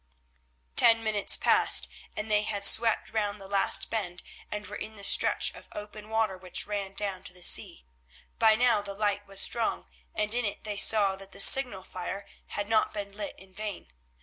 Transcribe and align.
Ten 0.75 1.03
minutes 1.03 1.37
passed, 1.37 1.87
and 2.15 2.31
they 2.31 2.41
had 2.41 2.63
swept 2.63 3.11
round 3.11 3.39
the 3.39 3.47
last 3.47 3.91
bend 3.91 4.23
and 4.49 4.65
were 4.65 4.75
in 4.75 4.95
the 4.95 5.03
stretch 5.03 5.53
of 5.53 5.69
open 5.75 6.09
water 6.09 6.35
which 6.39 6.65
ran 6.65 6.93
down 6.95 7.21
to 7.21 7.33
the 7.33 7.43
sea. 7.43 7.85
By 8.39 8.55
now 8.55 8.81
the 8.81 8.95
light 8.95 9.27
was 9.27 9.39
strong, 9.41 9.85
and 10.15 10.33
in 10.33 10.43
it 10.43 10.63
they 10.63 10.77
saw 10.77 11.15
that 11.17 11.33
the 11.33 11.39
signal 11.39 11.83
fire 11.83 12.25
had 12.47 12.67
not 12.67 12.95
been 12.95 13.11
lit 13.11 13.37
in 13.37 13.53
vain. 13.53 13.89